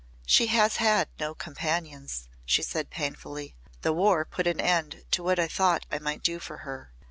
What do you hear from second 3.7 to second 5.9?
"The War put an end to what I thought